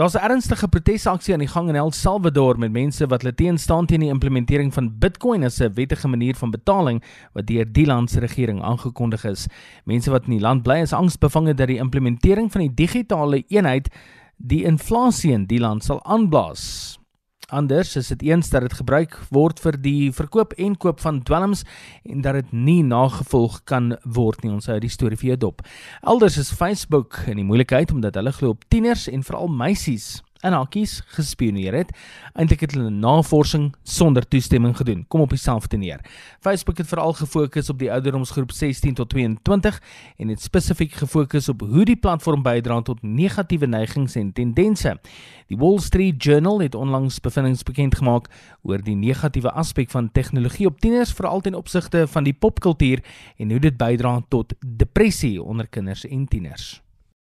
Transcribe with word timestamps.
Daar's 0.00 0.14
'n 0.14 0.30
ernstige 0.30 0.68
protesaksie 0.68 1.34
aan 1.34 1.44
die 1.44 1.48
gang 1.48 1.68
in 1.68 1.74
El 1.74 1.92
Salvador 1.92 2.58
met 2.58 2.72
mense 2.72 3.06
wat 3.06 3.22
hulle 3.22 3.34
teenstaan 3.34 3.86
teen 3.86 4.00
die 4.00 4.08
implementering 4.08 4.72
van 4.72 4.98
Bitcoin 4.98 5.44
as 5.44 5.60
'n 5.60 5.74
wettige 5.74 6.08
manier 6.08 6.34
van 6.34 6.50
betaling 6.50 7.02
wat 7.32 7.46
deur 7.46 7.72
die 7.72 7.86
land 7.86 8.10
se 8.10 8.20
regering 8.20 8.62
aangekondig 8.62 9.24
is. 9.24 9.46
Mense 9.84 10.10
wat 10.10 10.24
in 10.24 10.30
die 10.30 10.40
land 10.40 10.62
bly 10.62 10.80
is 10.80 10.92
angsbevange 10.92 11.54
dat 11.54 11.66
die 11.66 11.78
implementering 11.78 12.52
van 12.52 12.60
die 12.60 12.74
digitale 12.74 13.44
eenheid 13.48 13.88
die 14.36 14.64
inflasie 14.64 15.32
in 15.32 15.46
die 15.46 15.60
land 15.60 15.84
sal 15.84 16.04
aanblaas. 16.04 16.99
Anders 17.50 17.96
is 17.96 18.08
dit 18.08 18.22
eens 18.22 18.50
dat 18.50 18.62
dit 18.62 18.74
gebruik 18.78 19.16
word 19.34 19.58
vir 19.60 19.78
die 19.82 20.12
verkoop 20.14 20.54
en 20.58 20.76
koop 20.78 21.00
van 21.02 21.22
dwelms 21.26 21.64
en 22.06 22.22
dat 22.22 22.38
dit 22.38 22.52
nie 22.52 22.82
nagevolg 22.86 23.60
kan 23.66 23.96
word 24.04 24.44
nie. 24.44 24.52
Ons 24.54 24.70
hou 24.70 24.78
die 24.78 24.92
storie 24.92 25.18
vir 25.18 25.32
jou 25.32 25.38
dop. 25.48 25.66
Elders 26.06 26.38
is 26.38 26.54
Facebook 26.54 27.18
in 27.26 27.42
die 27.42 27.46
moeilikheid 27.46 27.90
omdat 27.90 28.14
hulle 28.20 28.32
glo 28.32 28.54
op 28.54 28.62
tieners 28.70 29.08
en 29.10 29.26
veral 29.26 29.50
meisies 29.50 30.20
en 30.40 30.52
hakkies 30.52 31.00
gespioneer 31.14 31.74
het. 31.74 31.92
Eintlik 32.32 32.60
het 32.64 32.74
hulle 32.76 32.90
navorsing 32.90 33.70
sonder 33.82 34.28
toestemming 34.28 34.76
gedoen. 34.76 35.04
Kom 35.08 35.20
op 35.20 35.30
dieselfde 35.30 35.76
neer. 35.76 36.00
Facebook 36.40 36.78
het 36.78 36.88
veral 36.88 37.12
gefokus 37.12 37.70
op 37.70 37.78
die 37.78 37.92
ouderdomsgroep 37.92 38.52
16 38.52 38.94
tot 38.94 39.08
22 39.08 39.82
en 40.16 40.28
het 40.28 40.42
spesifiek 40.42 40.92
gefokus 40.92 41.48
op 41.48 41.60
hoe 41.60 41.84
die 41.84 41.96
platform 41.96 42.42
bydra 42.42 42.80
tot 42.82 43.02
negatiewe 43.02 43.66
neigings 43.66 44.14
en 44.14 44.32
tendense. 44.32 44.96
Die 45.46 45.58
Wall 45.58 45.78
Street 45.78 46.22
Journal 46.24 46.60
het 46.60 46.74
onlangs 46.74 47.20
bevindinge 47.20 47.64
bekend 47.64 47.94
gemaak 47.94 48.28
oor 48.62 48.82
die 48.82 48.96
negatiewe 48.96 49.50
aspek 49.50 49.90
van 49.90 50.12
tegnologie 50.12 50.66
op 50.66 50.80
tieners 50.80 51.12
veral 51.12 51.40
ten 51.40 51.54
opsigte 51.54 52.06
van 52.08 52.24
die 52.24 52.34
popkultuur 52.34 53.04
en 53.36 53.50
hoe 53.50 53.60
dit 53.60 53.76
bydra 53.76 54.20
tot 54.28 54.54
depressie 54.60 55.42
onder 55.42 55.68
kinders 55.68 56.06
en 56.06 56.26
tieners. 56.26 56.80